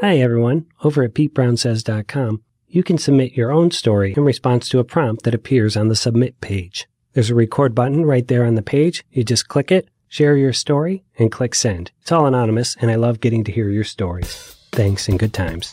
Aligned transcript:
Hi, 0.00 0.16
everyone. 0.16 0.64
Over 0.82 1.02
at 1.02 1.12
PeteBrownSays.com, 1.12 2.42
you 2.68 2.82
can 2.82 2.96
submit 2.96 3.34
your 3.34 3.52
own 3.52 3.70
story 3.70 4.14
in 4.16 4.24
response 4.24 4.66
to 4.70 4.78
a 4.78 4.84
prompt 4.84 5.24
that 5.24 5.34
appears 5.34 5.76
on 5.76 5.88
the 5.88 5.94
submit 5.94 6.40
page. 6.40 6.88
There's 7.12 7.28
a 7.28 7.34
record 7.34 7.74
button 7.74 8.06
right 8.06 8.26
there 8.26 8.46
on 8.46 8.54
the 8.54 8.62
page. 8.62 9.04
You 9.10 9.24
just 9.24 9.48
click 9.48 9.70
it, 9.70 9.90
share 10.08 10.38
your 10.38 10.54
story, 10.54 11.04
and 11.18 11.30
click 11.30 11.54
send. 11.54 11.90
It's 12.00 12.12
all 12.12 12.24
anonymous, 12.24 12.76
and 12.80 12.90
I 12.90 12.94
love 12.94 13.20
getting 13.20 13.44
to 13.44 13.52
hear 13.52 13.68
your 13.68 13.84
stories. 13.84 14.56
Thanks 14.72 15.06
and 15.06 15.18
good 15.18 15.34
times. 15.34 15.70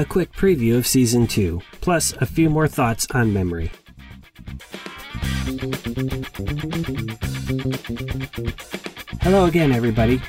A 0.00 0.04
quick 0.06 0.32
preview 0.32 0.78
of 0.78 0.86
Season 0.86 1.26
2, 1.26 1.60
plus 1.82 2.14
a 2.22 2.24
few 2.24 2.48
more 2.48 2.66
thoughts 2.66 3.06
on 3.10 3.34
memory. 3.34 3.70
Hello 9.20 9.44
again, 9.44 9.72
everybody. 9.72 10.22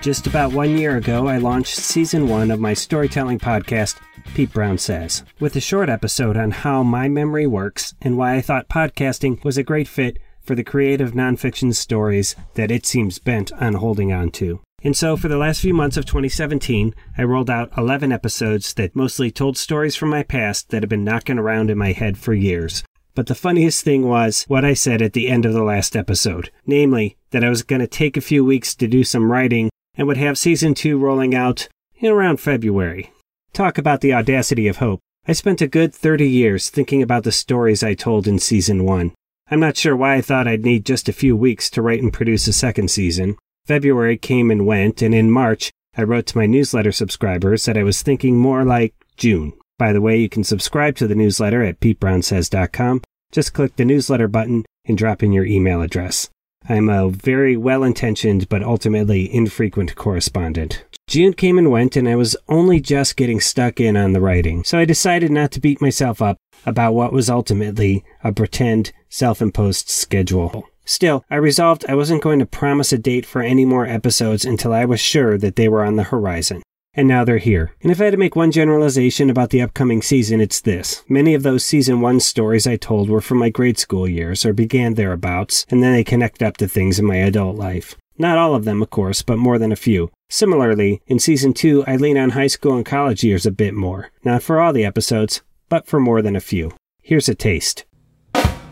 Just 0.00 0.26
about 0.26 0.54
one 0.54 0.78
year 0.78 0.96
ago, 0.96 1.26
I 1.26 1.36
launched 1.36 1.76
season 1.76 2.28
one 2.28 2.50
of 2.50 2.60
my 2.60 2.72
storytelling 2.72 3.40
podcast, 3.40 3.96
Pete 4.34 4.54
Brown 4.54 4.78
Says, 4.78 5.22
with 5.38 5.54
a 5.54 5.60
short 5.60 5.90
episode 5.90 6.38
on 6.38 6.50
how 6.50 6.82
my 6.82 7.06
memory 7.06 7.46
works 7.46 7.92
and 8.00 8.16
why 8.16 8.36
I 8.36 8.40
thought 8.40 8.70
podcasting 8.70 9.44
was 9.44 9.58
a 9.58 9.62
great 9.62 9.86
fit 9.86 10.18
for 10.40 10.54
the 10.54 10.64
creative 10.64 11.12
nonfiction 11.12 11.74
stories 11.74 12.36
that 12.54 12.70
it 12.70 12.86
seems 12.86 13.18
bent 13.18 13.52
on 13.52 13.74
holding 13.74 14.14
on 14.14 14.30
to. 14.30 14.63
And 14.84 14.94
so, 14.94 15.16
for 15.16 15.28
the 15.28 15.38
last 15.38 15.62
few 15.62 15.72
months 15.72 15.96
of 15.96 16.04
2017, 16.04 16.94
I 17.16 17.22
rolled 17.22 17.48
out 17.48 17.72
11 17.76 18.12
episodes 18.12 18.74
that 18.74 18.94
mostly 18.94 19.30
told 19.30 19.56
stories 19.56 19.96
from 19.96 20.10
my 20.10 20.22
past 20.22 20.68
that 20.68 20.82
have 20.82 20.90
been 20.90 21.04
knocking 21.04 21.38
around 21.38 21.70
in 21.70 21.78
my 21.78 21.92
head 21.92 22.18
for 22.18 22.34
years. 22.34 22.84
But 23.14 23.26
the 23.26 23.34
funniest 23.34 23.82
thing 23.82 24.06
was 24.06 24.44
what 24.44 24.64
I 24.64 24.74
said 24.74 25.00
at 25.00 25.14
the 25.14 25.28
end 25.28 25.46
of 25.46 25.54
the 25.54 25.62
last 25.62 25.96
episode, 25.96 26.50
namely 26.66 27.16
that 27.30 27.42
I 27.42 27.48
was 27.48 27.62
going 27.62 27.80
to 27.80 27.86
take 27.86 28.18
a 28.18 28.20
few 28.20 28.44
weeks 28.44 28.74
to 28.74 28.86
do 28.86 29.04
some 29.04 29.32
writing 29.32 29.70
and 29.96 30.06
would 30.06 30.18
have 30.18 30.36
season 30.36 30.74
two 30.74 30.98
rolling 30.98 31.34
out 31.34 31.68
in 31.96 32.10
around 32.10 32.38
February. 32.38 33.10
Talk 33.54 33.78
about 33.78 34.02
the 34.02 34.12
audacity 34.12 34.68
of 34.68 34.78
hope. 34.78 35.00
I 35.26 35.32
spent 35.32 35.62
a 35.62 35.66
good 35.66 35.94
30 35.94 36.28
years 36.28 36.68
thinking 36.68 37.02
about 37.02 37.24
the 37.24 37.32
stories 37.32 37.82
I 37.82 37.94
told 37.94 38.26
in 38.26 38.38
season 38.38 38.84
one. 38.84 39.12
I'm 39.50 39.60
not 39.60 39.76
sure 39.76 39.96
why 39.96 40.16
I 40.16 40.20
thought 40.20 40.48
I'd 40.48 40.64
need 40.64 40.84
just 40.84 41.08
a 41.08 41.12
few 41.12 41.34
weeks 41.36 41.70
to 41.70 41.82
write 41.82 42.02
and 42.02 42.12
produce 42.12 42.46
a 42.48 42.52
second 42.52 42.90
season. 42.90 43.36
February 43.66 44.18
came 44.18 44.50
and 44.50 44.66
went, 44.66 45.00
and 45.00 45.14
in 45.14 45.30
March, 45.30 45.72
I 45.96 46.02
wrote 46.02 46.26
to 46.26 46.38
my 46.38 46.44
newsletter 46.44 46.92
subscribers 46.92 47.64
that 47.64 47.78
I 47.78 47.82
was 47.82 48.02
thinking 48.02 48.36
more 48.36 48.64
like 48.64 48.94
June. 49.16 49.54
By 49.78 49.92
the 49.92 50.02
way, 50.02 50.18
you 50.18 50.28
can 50.28 50.44
subscribe 50.44 50.96
to 50.96 51.06
the 51.06 51.14
newsletter 51.14 51.62
at 51.62 51.80
PeteBrownSays.com. 51.80 53.02
Just 53.32 53.54
click 53.54 53.76
the 53.76 53.84
newsletter 53.84 54.28
button 54.28 54.66
and 54.84 54.98
drop 54.98 55.22
in 55.22 55.32
your 55.32 55.46
email 55.46 55.80
address. 55.80 56.28
I'm 56.68 56.88
a 56.88 57.08
very 57.08 57.56
well 57.56 57.84
intentioned 57.84 58.48
but 58.48 58.62
ultimately 58.62 59.32
infrequent 59.32 59.96
correspondent. 59.96 60.84
June 61.06 61.32
came 61.32 61.58
and 61.58 61.70
went, 61.70 61.96
and 61.96 62.08
I 62.08 62.16
was 62.16 62.36
only 62.48 62.80
just 62.80 63.16
getting 63.16 63.40
stuck 63.40 63.80
in 63.80 63.96
on 63.96 64.12
the 64.12 64.20
writing, 64.20 64.64
so 64.64 64.78
I 64.78 64.84
decided 64.84 65.30
not 65.30 65.50
to 65.52 65.60
beat 65.60 65.80
myself 65.80 66.22
up 66.22 66.38
about 66.64 66.94
what 66.94 67.12
was 67.12 67.28
ultimately 67.28 68.04
a 68.22 68.32
pretend 68.32 68.92
self 69.08 69.42
imposed 69.42 69.88
schedule. 69.88 70.66
Still, 70.84 71.24
I 71.30 71.36
resolved 71.36 71.84
I 71.88 71.94
wasn't 71.94 72.22
going 72.22 72.38
to 72.38 72.46
promise 72.46 72.92
a 72.92 72.98
date 72.98 73.26
for 73.26 73.42
any 73.42 73.64
more 73.64 73.86
episodes 73.86 74.44
until 74.44 74.72
I 74.72 74.84
was 74.84 75.00
sure 75.00 75.38
that 75.38 75.56
they 75.56 75.68
were 75.68 75.84
on 75.84 75.96
the 75.96 76.04
horizon 76.04 76.62
and 76.96 77.08
now 77.08 77.24
they're 77.24 77.38
here. 77.38 77.72
And 77.82 77.90
if 77.90 78.00
I 78.00 78.04
had 78.04 78.12
to 78.12 78.16
make 78.16 78.36
one 78.36 78.52
generalization 78.52 79.30
about 79.30 79.50
the 79.50 79.62
upcoming 79.62 80.02
season, 80.02 80.40
it's 80.40 80.60
this. 80.60 81.02
Many 81.08 81.34
of 81.34 81.42
those 81.42 81.64
season 81.64 82.00
one 82.00 82.20
stories 82.20 82.66
I 82.66 82.76
told 82.76 83.08
were 83.08 83.20
from 83.20 83.38
my 83.38 83.50
grade 83.50 83.78
school 83.78 84.08
years 84.08 84.44
or 84.44 84.52
began 84.52 84.94
thereabouts, 84.94 85.66
and 85.68 85.82
then 85.82 85.92
they 85.92 86.04
connect 86.04 86.42
up 86.42 86.56
to 86.58 86.68
things 86.68 86.98
in 86.98 87.04
my 87.04 87.16
adult 87.16 87.56
life. 87.56 87.96
Not 88.16 88.38
all 88.38 88.54
of 88.54 88.64
them, 88.64 88.80
of 88.80 88.90
course, 88.90 89.22
but 89.22 89.38
more 89.38 89.58
than 89.58 89.72
a 89.72 89.76
few. 89.76 90.10
Similarly, 90.30 91.02
in 91.06 91.18
season 91.18 91.52
two, 91.52 91.84
I 91.86 91.96
lean 91.96 92.16
on 92.16 92.30
high 92.30 92.46
school 92.46 92.76
and 92.76 92.86
college 92.86 93.24
years 93.24 93.44
a 93.44 93.50
bit 93.50 93.74
more. 93.74 94.10
Not 94.24 94.42
for 94.42 94.60
all 94.60 94.72
the 94.72 94.84
episodes, 94.84 95.42
but 95.68 95.86
for 95.86 95.98
more 95.98 96.22
than 96.22 96.36
a 96.36 96.40
few. 96.40 96.72
Here's 97.02 97.28
a 97.28 97.34
taste. 97.34 97.84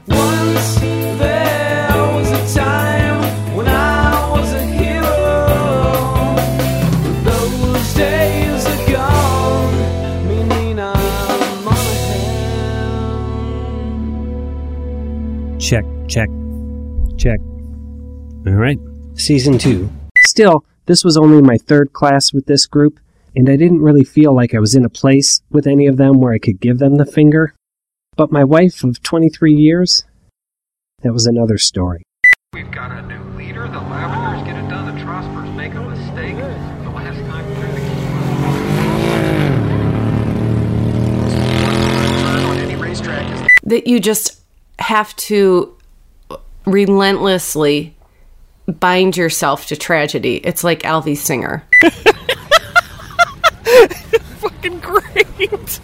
Once 0.06 0.76
there 0.76 1.61
Check, 15.72 15.87
check, 16.06 16.28
check. 17.16 17.41
All 18.47 18.53
right, 18.53 18.78
season 19.15 19.56
two. 19.56 19.91
Still, 20.19 20.66
this 20.84 21.03
was 21.03 21.16
only 21.16 21.41
my 21.41 21.56
third 21.56 21.94
class 21.94 22.31
with 22.31 22.44
this 22.44 22.66
group, 22.66 23.00
and 23.34 23.49
I 23.49 23.56
didn't 23.56 23.81
really 23.81 24.05
feel 24.05 24.37
like 24.37 24.55
I 24.55 24.59
was 24.59 24.75
in 24.75 24.84
a 24.84 24.91
place 24.91 25.41
with 25.50 25.66
any 25.66 25.87
of 25.87 25.97
them 25.97 26.21
where 26.21 26.34
I 26.34 26.38
could 26.38 26.60
give 26.60 26.78
them 26.78 26.99
the 26.99 27.06
finger. 27.06 27.55
But 28.19 28.31
my 28.31 28.44
wife 28.44 28.84
of 28.84 29.03
23 29.03 29.55
years, 29.55 30.05
that 31.00 31.15
was 31.15 31.25
another 31.25 31.56
story. 31.56 32.03
We've 32.53 32.71
got 32.71 32.93
a 32.93 33.00
new 33.06 33.25
leader. 33.39 33.66
The 33.66 33.81
Lavenders 33.81 34.44
get 34.44 34.62
it 34.62 34.69
done. 34.69 34.94
The 34.94 35.03
Trospers 35.03 35.56
make 35.56 35.72
a 35.72 35.81
mistake. 35.81 36.37
The 36.37 36.91
last 36.91 37.19
time 37.31 37.47
through 37.54 37.72
the 42.34 42.47
on 42.47 42.59
any 42.59 42.77
racetrack 42.77 43.33
is 43.33 43.49
that 43.62 43.87
you 43.87 44.00
just 44.00 44.41
have 44.82 45.15
to 45.16 45.75
relentlessly 46.66 47.97
bind 48.66 49.16
yourself 49.16 49.66
to 49.66 49.76
tragedy. 49.76 50.37
It's 50.37 50.62
like 50.65 50.82
Alvy 50.82 51.16
Singer. 51.16 51.65
Fucking 54.41 54.81
great. 54.81 55.81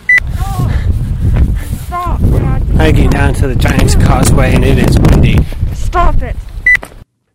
Stop, 1.87 2.20
Dad. 2.20 2.62
Hiking 2.76 3.10
down 3.10 3.34
to 3.34 3.48
the 3.48 3.56
Giants 3.56 3.94
Causeway, 3.94 4.54
and 4.54 4.64
it 4.64 4.78
is 4.78 4.98
windy. 4.98 5.37
Stop 5.75 6.22
it. 6.22 6.37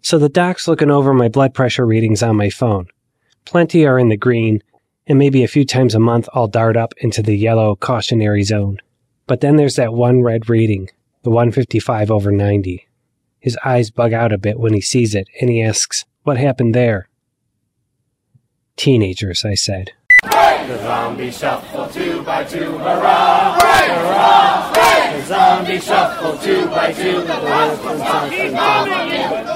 So 0.01 0.17
the 0.19 0.29
doc's 0.29 0.67
looking 0.67 0.91
over 0.91 1.13
my 1.13 1.29
blood 1.29 1.53
pressure 1.53 1.85
readings 1.85 2.21
on 2.21 2.35
my 2.35 2.49
phone. 2.49 2.87
Plenty 3.45 3.85
are 3.85 3.97
in 3.97 4.09
the 4.09 4.17
green, 4.17 4.61
and 5.07 5.17
maybe 5.17 5.43
a 5.43 5.47
few 5.47 5.65
times 5.65 5.95
a 5.95 5.99
month 5.99 6.29
I'll 6.33 6.47
dart 6.47 6.77
up 6.77 6.93
into 6.97 7.21
the 7.21 7.35
yellow 7.37 7.75
cautionary 7.75 8.43
zone. 8.43 8.79
But 9.27 9.41
then 9.41 9.55
there's 9.55 9.75
that 9.77 9.93
one 9.93 10.21
red 10.21 10.49
reading, 10.49 10.89
the 11.23 11.29
155 11.29 12.11
over 12.11 12.31
90. 12.31 12.87
His 13.39 13.57
eyes 13.65 13.89
bug 13.91 14.13
out 14.13 14.31
a 14.31 14.37
bit 14.37 14.59
when 14.59 14.73
he 14.73 14.81
sees 14.81 15.15
it, 15.15 15.27
and 15.41 15.49
he 15.49 15.61
asks, 15.61 16.05
What 16.23 16.37
happened 16.37 16.75
there? 16.75 17.09
Teenagers, 18.75 19.43
I 19.43 19.55
said. 19.55 19.91
The 20.21 20.77
zombie 20.77 21.31
shuffle 21.31 21.87
two 21.87 22.23
by 22.23 22.43
two, 22.45 22.77
hurrah! 22.77 23.59
Hurrah! 23.59 24.71
The 25.17 25.25
zombie 25.25 25.79
shuffle 25.79 26.37
two 26.37 26.67
by 26.67 26.93
two, 26.93 27.21
the 27.21 27.27
Boston 27.27 27.97
Keep 28.29 28.53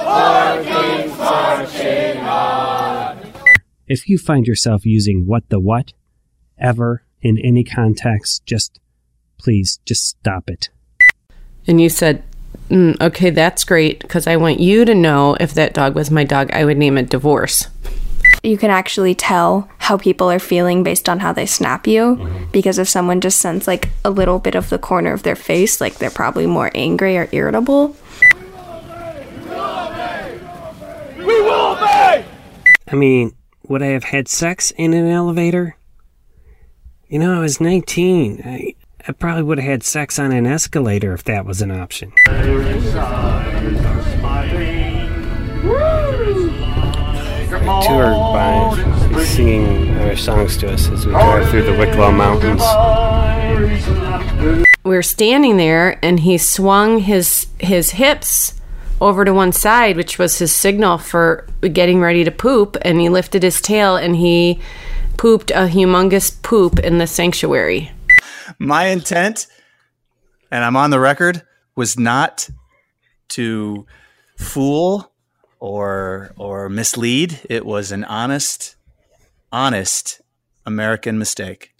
Working, 0.06 1.16
marching 1.16 2.18
on. 2.18 3.32
If 3.86 4.08
you 4.08 4.18
find 4.18 4.46
yourself 4.46 4.84
using 4.84 5.24
what 5.26 5.48
the 5.48 5.58
what 5.58 5.94
ever 6.58 7.04
in 7.22 7.38
any 7.38 7.64
context, 7.64 8.44
just 8.44 8.78
please 9.38 9.80
just 9.86 10.06
stop 10.06 10.50
it. 10.50 10.68
And 11.68 11.80
you 11.80 11.88
said, 11.90 12.24
mm, 12.70 12.98
okay, 13.00 13.30
that's 13.30 13.62
great, 13.64 14.00
because 14.00 14.26
I 14.26 14.36
want 14.36 14.58
you 14.58 14.84
to 14.86 14.94
know 14.94 15.36
if 15.38 15.54
that 15.54 15.74
dog 15.74 15.94
was 15.94 16.10
my 16.10 16.24
dog, 16.24 16.50
I 16.52 16.64
would 16.64 16.78
name 16.78 16.96
it 16.98 17.10
Divorce. 17.10 17.68
you 18.42 18.56
can 18.56 18.70
actually 18.70 19.14
tell 19.14 19.68
how 19.78 19.96
people 19.98 20.30
are 20.30 20.38
feeling 20.38 20.82
based 20.82 21.08
on 21.08 21.18
how 21.20 21.32
they 21.32 21.44
snap 21.46 21.86
you 21.86 22.16
because 22.52 22.78
if 22.78 22.88
someone 22.88 23.20
just 23.20 23.38
sends 23.38 23.66
like 23.66 23.88
a 24.04 24.10
little 24.10 24.38
bit 24.38 24.54
of 24.54 24.68
the 24.70 24.78
corner 24.78 25.12
of 25.12 25.22
their 25.24 25.34
face 25.34 25.80
like 25.80 25.94
they're 25.96 26.10
probably 26.10 26.46
more 26.46 26.70
angry 26.74 27.16
or 27.18 27.28
irritable 27.32 27.96
We 31.18 31.40
will 31.42 31.72
obey! 31.72 32.24
I 32.86 32.94
mean, 32.94 33.34
would 33.66 33.82
I 33.82 33.86
have 33.88 34.04
had 34.04 34.28
sex 34.28 34.70
in 34.76 34.94
an 34.94 35.08
elevator? 35.10 35.76
You 37.08 37.18
know, 37.18 37.36
I 37.36 37.40
was 37.40 37.60
19. 37.60 38.42
I, 38.44 38.74
I 39.08 39.12
probably 39.12 39.42
would 39.42 39.58
have 39.58 39.66
had 39.66 39.82
sex 39.82 40.18
on 40.18 40.32
an 40.32 40.46
escalator 40.46 41.14
if 41.14 41.24
that 41.24 41.46
was 41.46 41.62
an 41.62 41.70
option. 41.70 42.12
Toured 47.86 48.12
by 48.34 49.24
singing 49.24 49.96
our 49.96 50.14
songs 50.14 50.58
to 50.58 50.70
us 50.70 50.90
as 50.90 51.06
we 51.06 51.12
drive 51.12 51.48
through 51.48 51.62
the 51.62 51.78
Wicklow 51.78 52.12
Mountains. 52.12 52.60
We 54.84 54.94
were 54.94 55.02
standing 55.02 55.56
there, 55.56 55.98
and 56.04 56.20
he 56.20 56.36
swung 56.36 56.98
his 56.98 57.46
his 57.58 57.92
hips 57.92 58.60
over 59.00 59.24
to 59.24 59.32
one 59.32 59.52
side, 59.52 59.96
which 59.96 60.18
was 60.18 60.38
his 60.38 60.54
signal 60.54 60.98
for 60.98 61.46
getting 61.62 62.02
ready 62.02 62.24
to 62.24 62.30
poop. 62.30 62.76
And 62.82 63.00
he 63.00 63.08
lifted 63.08 63.42
his 63.42 63.62
tail, 63.62 63.96
and 63.96 64.16
he 64.16 64.60
pooped 65.16 65.50
a 65.52 65.66
humongous 65.66 66.30
poop 66.42 66.78
in 66.78 66.98
the 66.98 67.06
sanctuary. 67.06 67.90
My 68.58 68.86
intent, 68.86 69.46
and 70.50 70.64
I'm 70.64 70.76
on 70.76 70.90
the 70.90 71.00
record, 71.00 71.42
was 71.76 71.98
not 71.98 72.48
to 73.30 73.86
fool 74.36 75.12
or 75.60 76.32
or 76.36 76.68
mislead. 76.68 77.40
It 77.48 77.64
was 77.64 77.92
an 77.92 78.04
honest, 78.04 78.76
honest 79.52 80.20
American 80.66 81.18
mistake. 81.18 81.74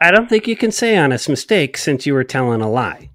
I 0.00 0.10
don't 0.10 0.28
think 0.28 0.46
you 0.46 0.56
can 0.56 0.72
say 0.72 0.96
honest 0.96 1.28
mistake 1.28 1.76
since 1.78 2.06
you 2.06 2.12
were 2.14 2.24
telling 2.24 2.60
a 2.60 2.70
lie. 2.70 3.10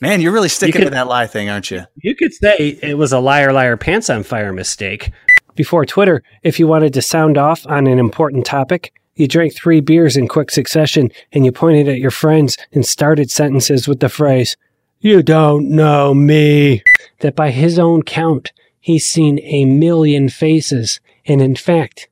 Man, 0.00 0.20
you're 0.20 0.32
really 0.32 0.48
sticking 0.48 0.80
could- 0.80 0.84
to 0.86 0.90
that 0.90 1.06
lie 1.08 1.26
thing, 1.26 1.48
aren't 1.48 1.70
you? 1.70 1.84
You 1.96 2.14
could 2.14 2.32
say 2.32 2.78
it 2.82 2.96
was 2.96 3.12
a 3.12 3.18
liar, 3.18 3.52
liar, 3.52 3.76
pants 3.76 4.08
on 4.08 4.22
fire 4.22 4.52
mistake. 4.52 5.10
Before 5.54 5.84
Twitter, 5.84 6.22
if 6.44 6.60
you 6.60 6.68
wanted 6.68 6.94
to 6.94 7.02
sound 7.02 7.36
off 7.36 7.66
on 7.66 7.88
an 7.88 7.98
important 7.98 8.46
topic, 8.46 8.92
you 9.18 9.26
drank 9.26 9.54
three 9.54 9.80
beers 9.80 10.16
in 10.16 10.28
quick 10.28 10.50
succession 10.50 11.10
and 11.32 11.44
you 11.44 11.52
pointed 11.52 11.88
at 11.88 11.98
your 11.98 12.10
friends 12.10 12.56
and 12.72 12.86
started 12.86 13.30
sentences 13.30 13.88
with 13.88 14.00
the 14.00 14.08
phrase, 14.08 14.56
You 15.00 15.22
don't 15.22 15.68
know 15.68 16.14
me. 16.14 16.82
That 17.20 17.34
by 17.34 17.50
his 17.50 17.78
own 17.78 18.02
count, 18.02 18.52
he's 18.78 19.08
seen 19.08 19.40
a 19.40 19.64
million 19.64 20.28
faces 20.28 21.00
and 21.26 21.42
in 21.42 21.56
fact 21.56 22.08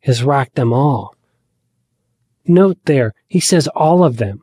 has 0.00 0.22
rocked 0.22 0.54
them 0.54 0.72
all. 0.72 1.14
Note 2.46 2.78
there, 2.84 3.14
he 3.26 3.40
says 3.40 3.68
all 3.68 4.04
of 4.04 4.18
them. 4.18 4.42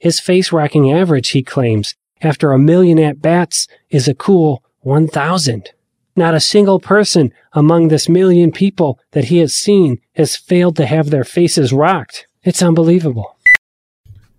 His 0.00 0.20
face 0.20 0.52
rocking 0.52 0.90
average, 0.90 1.30
he 1.30 1.42
claims, 1.42 1.94
after 2.20 2.52
a 2.52 2.58
million 2.58 2.98
at 2.98 3.20
bats 3.20 3.68
is 3.90 4.08
a 4.08 4.14
cool 4.14 4.62
1,000. 4.80 5.70
Not 6.14 6.34
a 6.34 6.40
single 6.40 6.78
person 6.78 7.32
among 7.52 7.88
this 7.88 8.08
million 8.08 8.52
people 8.52 8.98
that 9.12 9.24
he 9.24 9.38
has 9.38 9.54
seen 9.54 9.98
has 10.14 10.36
failed 10.36 10.76
to 10.76 10.86
have 10.86 11.08
their 11.08 11.24
faces 11.24 11.72
rocked. 11.72 12.26
It's 12.42 12.62
unbelievable. 12.62 13.36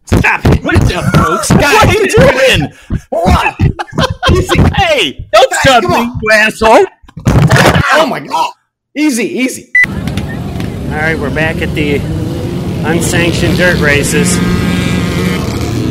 Stop 0.05 0.45
it! 0.45 0.63
What 0.63 0.83
is 0.83 0.91
up, 0.91 1.05
folks? 1.15 1.49
what 1.49 1.87
are 1.87 1.93
you 1.93 2.07
doing? 2.07 2.73
What? 3.09 3.55
hey! 4.75 5.27
Don't 5.33 5.53
stop 5.53 5.83
me, 5.85 6.11
you 6.21 6.31
asshole! 6.31 6.85
Oh 7.95 8.05
my 8.07 8.19
god! 8.19 8.53
Easy, 8.95 9.25
easy. 9.25 9.71
All 9.85 10.99
right, 10.99 11.17
we're 11.17 11.33
back 11.33 11.63
at 11.63 11.73
the 11.73 11.95
unsanctioned 12.85 13.57
dirt 13.57 13.79
races. 13.79 14.37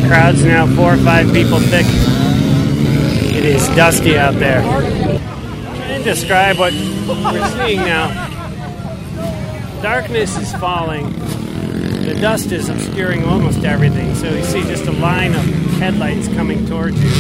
Crowd's 0.07 0.45
now 0.45 0.67
four 0.77 0.95
or 0.95 0.99
five 0.99 1.33
people 1.33 1.59
thick. 1.59 1.87
It 3.35 3.45
is 3.45 3.67
dusty 3.69 4.17
out 4.17 4.35
there. 4.35 4.63
Describe 6.05 6.59
what 6.59 6.73
we're 6.73 7.49
seeing 7.67 7.81
now. 7.81 8.09
Darkness 9.83 10.37
is 10.37 10.53
falling. 10.57 11.13
The 12.03 12.19
dust 12.21 12.51
is 12.53 12.69
obscuring 12.69 13.25
almost 13.25 13.65
everything, 13.65 14.15
so 14.15 14.29
you 14.29 14.43
see 14.43 14.63
just 14.63 14.87
a 14.87 14.93
line 14.93 15.35
of 15.35 15.45
headlights 15.79 16.29
coming 16.29 16.67
towards 16.67 17.03
you. 17.03 17.11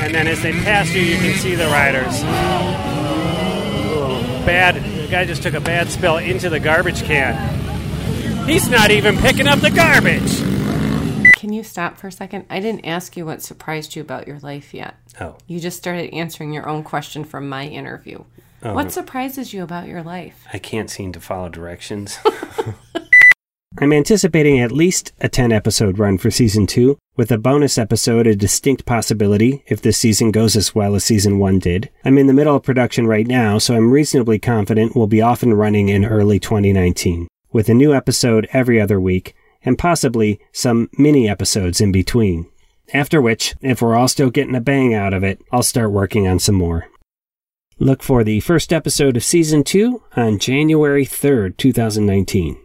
And 0.00 0.14
then 0.14 0.26
as 0.26 0.42
they 0.42 0.52
pass 0.52 0.92
you, 0.92 1.02
you 1.02 1.16
can 1.16 1.34
see 1.38 1.54
the 1.54 1.66
riders. 1.66 2.22
Ooh, 2.22 2.26
bad. 4.44 4.76
The 4.76 5.08
guy 5.08 5.24
just 5.24 5.42
took 5.42 5.54
a 5.54 5.60
bad 5.60 5.88
spill 5.88 6.18
into 6.18 6.50
the 6.50 6.60
garbage 6.60 7.02
can. 7.04 7.36
He's 8.46 8.68
not 8.68 8.90
even 8.90 9.16
picking 9.18 9.46
up 9.46 9.60
the 9.60 9.70
garbage. 9.70 10.40
Stop 11.76 11.98
for 11.98 12.06
a 12.06 12.12
second? 12.12 12.46
I 12.48 12.58
didn't 12.60 12.86
ask 12.86 13.18
you 13.18 13.26
what 13.26 13.42
surprised 13.42 13.94
you 13.94 14.00
about 14.00 14.26
your 14.26 14.38
life 14.38 14.72
yet. 14.72 14.94
Oh, 15.20 15.36
You 15.46 15.60
just 15.60 15.76
started 15.76 16.08
answering 16.14 16.54
your 16.54 16.66
own 16.66 16.82
question 16.82 17.22
from 17.22 17.50
my 17.50 17.66
interview. 17.66 18.24
Oh. 18.62 18.72
What 18.72 18.92
surprises 18.92 19.52
you 19.52 19.62
about 19.62 19.86
your 19.86 20.02
life? 20.02 20.46
I 20.54 20.58
can't 20.58 20.88
seem 20.88 21.12
to 21.12 21.20
follow 21.20 21.50
directions. 21.50 22.18
I'm 23.78 23.92
anticipating 23.92 24.58
at 24.58 24.72
least 24.72 25.12
a 25.20 25.28
10 25.28 25.52
episode 25.52 25.98
run 25.98 26.16
for 26.16 26.30
season 26.30 26.66
2, 26.66 26.96
with 27.14 27.30
a 27.30 27.36
bonus 27.36 27.76
episode 27.76 28.26
a 28.26 28.34
distinct 28.34 28.86
possibility 28.86 29.62
if 29.66 29.82
this 29.82 29.98
season 29.98 30.30
goes 30.30 30.56
as 30.56 30.74
well 30.74 30.94
as 30.94 31.04
season 31.04 31.38
1 31.38 31.58
did. 31.58 31.90
I'm 32.06 32.16
in 32.16 32.26
the 32.26 32.32
middle 32.32 32.56
of 32.56 32.62
production 32.62 33.06
right 33.06 33.26
now, 33.26 33.58
so 33.58 33.74
I'm 33.74 33.90
reasonably 33.90 34.38
confident 34.38 34.96
we'll 34.96 35.08
be 35.08 35.20
off 35.20 35.42
and 35.42 35.58
running 35.58 35.90
in 35.90 36.06
early 36.06 36.40
2019, 36.40 37.28
with 37.52 37.68
a 37.68 37.74
new 37.74 37.94
episode 37.94 38.48
every 38.54 38.80
other 38.80 38.98
week, 38.98 39.34
and 39.66 39.76
possibly 39.76 40.40
some 40.52 40.88
mini 40.96 41.28
episodes 41.28 41.80
in 41.80 41.92
between. 41.92 42.48
After 42.94 43.20
which, 43.20 43.54
if 43.60 43.82
we're 43.82 43.96
all 43.96 44.08
still 44.08 44.30
getting 44.30 44.54
a 44.54 44.60
bang 44.60 44.94
out 44.94 45.12
of 45.12 45.24
it, 45.24 45.42
I'll 45.52 45.64
start 45.64 45.90
working 45.90 46.26
on 46.26 46.38
some 46.38 46.54
more. 46.54 46.86
Look 47.78 48.02
for 48.02 48.24
the 48.24 48.40
first 48.40 48.72
episode 48.72 49.16
of 49.16 49.24
season 49.24 49.64
2 49.64 50.02
on 50.16 50.38
January 50.38 51.04
3rd, 51.04 51.56
2019. 51.58 52.58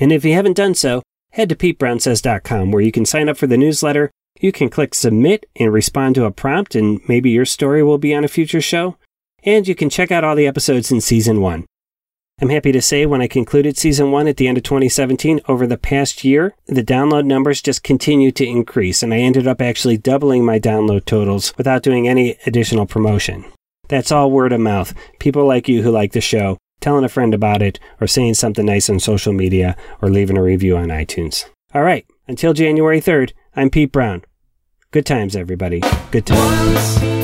And 0.00 0.12
if 0.12 0.24
you 0.24 0.34
haven't 0.34 0.56
done 0.56 0.74
so, 0.74 1.02
head 1.32 1.48
to 1.48 1.56
PeteBrownSays.com 1.56 2.70
where 2.70 2.82
you 2.82 2.92
can 2.92 3.06
sign 3.06 3.28
up 3.28 3.36
for 3.36 3.46
the 3.46 3.56
newsletter. 3.56 4.10
You 4.40 4.52
can 4.52 4.68
click 4.68 4.94
submit 4.94 5.46
and 5.56 5.72
respond 5.72 6.16
to 6.16 6.24
a 6.24 6.32
prompt, 6.32 6.74
and 6.74 7.00
maybe 7.08 7.30
your 7.30 7.44
story 7.44 7.82
will 7.82 7.98
be 7.98 8.14
on 8.14 8.24
a 8.24 8.28
future 8.28 8.60
show. 8.60 8.96
And 9.44 9.68
you 9.68 9.74
can 9.74 9.88
check 9.88 10.10
out 10.10 10.24
all 10.24 10.34
the 10.34 10.48
episodes 10.48 10.90
in 10.90 11.00
season 11.00 11.40
1. 11.40 11.64
I'm 12.40 12.48
happy 12.48 12.72
to 12.72 12.82
say 12.82 13.06
when 13.06 13.22
I 13.22 13.28
concluded 13.28 13.78
season 13.78 14.10
1 14.10 14.26
at 14.26 14.38
the 14.38 14.48
end 14.48 14.58
of 14.58 14.64
2017, 14.64 15.40
over 15.46 15.68
the 15.68 15.78
past 15.78 16.24
year, 16.24 16.52
the 16.66 16.82
download 16.82 17.26
numbers 17.26 17.62
just 17.62 17.84
continued 17.84 18.34
to 18.36 18.46
increase, 18.46 19.04
and 19.04 19.14
I 19.14 19.18
ended 19.18 19.46
up 19.46 19.60
actually 19.60 19.98
doubling 19.98 20.44
my 20.44 20.58
download 20.58 21.04
totals 21.04 21.56
without 21.56 21.84
doing 21.84 22.08
any 22.08 22.36
additional 22.44 22.86
promotion. 22.86 23.44
That's 23.86 24.10
all 24.10 24.32
word 24.32 24.52
of 24.52 24.60
mouth. 24.60 24.94
People 25.20 25.46
like 25.46 25.68
you 25.68 25.82
who 25.82 25.92
like 25.92 26.10
the 26.12 26.20
show, 26.20 26.58
telling 26.80 27.04
a 27.04 27.08
friend 27.08 27.34
about 27.34 27.62
it, 27.62 27.78
or 28.00 28.08
saying 28.08 28.34
something 28.34 28.66
nice 28.66 28.90
on 28.90 28.98
social 28.98 29.32
media, 29.32 29.76
or 30.02 30.10
leaving 30.10 30.36
a 30.36 30.42
review 30.42 30.76
on 30.76 30.88
iTunes. 30.88 31.44
All 31.72 31.82
right, 31.82 32.04
until 32.26 32.52
January 32.52 33.00
3rd, 33.00 33.32
I'm 33.54 33.70
Pete 33.70 33.92
Brown. 33.92 34.24
Good 34.90 35.06
times, 35.06 35.36
everybody. 35.36 35.82
Good 36.10 36.26
times. 36.26 37.23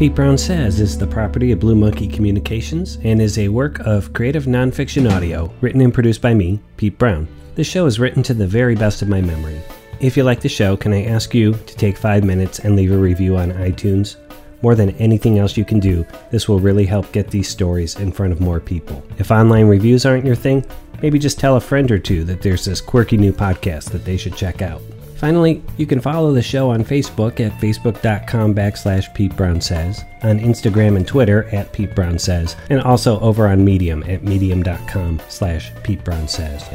Pete 0.00 0.14
Brown 0.14 0.38
Says 0.38 0.80
is 0.80 0.96
the 0.96 1.06
property 1.06 1.52
of 1.52 1.60
Blue 1.60 1.74
Monkey 1.74 2.08
Communications 2.08 2.96
and 3.04 3.20
is 3.20 3.36
a 3.36 3.48
work 3.48 3.80
of 3.80 4.14
creative 4.14 4.46
nonfiction 4.46 5.12
audio 5.12 5.52
written 5.60 5.82
and 5.82 5.92
produced 5.92 6.22
by 6.22 6.32
me, 6.32 6.58
Pete 6.78 6.96
Brown. 6.96 7.28
The 7.54 7.64
show 7.64 7.84
is 7.84 8.00
written 8.00 8.22
to 8.22 8.32
the 8.32 8.46
very 8.46 8.74
best 8.74 9.02
of 9.02 9.08
my 9.08 9.20
memory. 9.20 9.60
If 10.00 10.16
you 10.16 10.24
like 10.24 10.40
the 10.40 10.48
show, 10.48 10.74
can 10.74 10.94
I 10.94 11.04
ask 11.04 11.34
you 11.34 11.52
to 11.52 11.76
take 11.76 11.98
five 11.98 12.24
minutes 12.24 12.60
and 12.60 12.76
leave 12.76 12.92
a 12.92 12.96
review 12.96 13.36
on 13.36 13.52
iTunes? 13.52 14.16
More 14.62 14.74
than 14.74 14.96
anything 14.96 15.38
else 15.38 15.58
you 15.58 15.66
can 15.66 15.80
do, 15.80 16.06
this 16.30 16.48
will 16.48 16.60
really 16.60 16.86
help 16.86 17.12
get 17.12 17.30
these 17.30 17.50
stories 17.50 17.96
in 17.96 18.10
front 18.10 18.32
of 18.32 18.40
more 18.40 18.58
people. 18.58 19.02
If 19.18 19.30
online 19.30 19.66
reviews 19.66 20.06
aren't 20.06 20.24
your 20.24 20.34
thing, 20.34 20.64
maybe 21.02 21.18
just 21.18 21.38
tell 21.38 21.56
a 21.56 21.60
friend 21.60 21.90
or 21.90 21.98
two 21.98 22.24
that 22.24 22.40
there's 22.40 22.64
this 22.64 22.80
quirky 22.80 23.18
new 23.18 23.34
podcast 23.34 23.90
that 23.90 24.06
they 24.06 24.16
should 24.16 24.34
check 24.34 24.62
out. 24.62 24.80
Finally, 25.20 25.62
you 25.76 25.86
can 25.86 26.00
follow 26.00 26.32
the 26.32 26.40
show 26.40 26.70
on 26.70 26.82
Facebook 26.82 27.40
at 27.40 27.52
facebook.com 27.60 28.54
backslash 28.54 29.12
Pete 29.12 29.36
Brown 29.36 29.60
Says, 29.60 30.02
on 30.22 30.40
Instagram 30.40 30.96
and 30.96 31.06
Twitter 31.06 31.44
at 31.54 31.70
Pete 31.74 31.94
Brown 31.94 32.18
Says, 32.18 32.56
and 32.70 32.80
also 32.80 33.20
over 33.20 33.46
on 33.46 33.62
Medium 33.62 34.02
at 34.04 34.24
medium.com 34.24 35.20
slash 35.28 35.72
Pete 35.82 36.02
Brown 36.04 36.26
Says. 36.26 36.66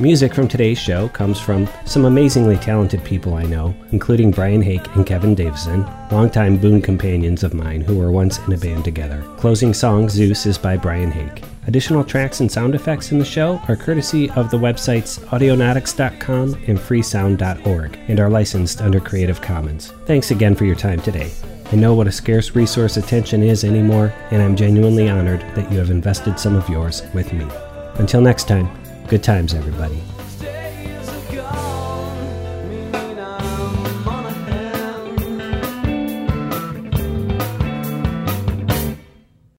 Music 0.00 0.34
from 0.34 0.48
today's 0.48 0.76
show 0.76 1.08
comes 1.10 1.38
from 1.38 1.68
some 1.84 2.04
amazingly 2.04 2.56
talented 2.56 3.02
people 3.04 3.34
I 3.34 3.44
know, 3.44 3.72
including 3.92 4.32
Brian 4.32 4.60
Hake 4.60 4.84
and 4.96 5.06
Kevin 5.06 5.36
Davison, 5.36 5.86
longtime 6.10 6.56
boon 6.56 6.82
companions 6.82 7.44
of 7.44 7.54
mine 7.54 7.80
who 7.80 7.96
were 7.96 8.10
once 8.10 8.38
in 8.40 8.52
a 8.52 8.58
band 8.58 8.84
together. 8.84 9.22
Closing 9.36 9.72
song 9.72 10.08
Zeus 10.08 10.46
is 10.46 10.58
by 10.58 10.76
Brian 10.76 11.12
Hake. 11.12 11.44
Additional 11.68 12.02
tracks 12.02 12.40
and 12.40 12.50
sound 12.50 12.74
effects 12.74 13.12
in 13.12 13.20
the 13.20 13.24
show 13.24 13.62
are 13.68 13.76
courtesy 13.76 14.28
of 14.30 14.50
the 14.50 14.56
websites 14.56 15.20
audionautix.com 15.26 16.54
and 16.66 16.76
freesound.org 16.76 17.98
and 18.08 18.18
are 18.18 18.28
licensed 18.28 18.82
under 18.82 18.98
Creative 18.98 19.40
Commons. 19.40 19.92
Thanks 20.06 20.32
again 20.32 20.56
for 20.56 20.64
your 20.64 20.76
time 20.76 21.00
today. 21.02 21.30
I 21.70 21.76
know 21.76 21.94
what 21.94 22.08
a 22.08 22.12
scarce 22.12 22.56
resource 22.56 22.96
attention 22.96 23.44
is 23.44 23.62
anymore, 23.62 24.12
and 24.32 24.42
I'm 24.42 24.56
genuinely 24.56 25.08
honored 25.08 25.42
that 25.54 25.70
you 25.70 25.78
have 25.78 25.90
invested 25.90 26.40
some 26.40 26.56
of 26.56 26.68
yours 26.68 27.02
with 27.14 27.32
me. 27.32 27.46
Until 27.94 28.20
next 28.20 28.48
time, 28.48 28.68
good 29.08 29.22
times, 29.22 29.54
everybody. 29.54 30.02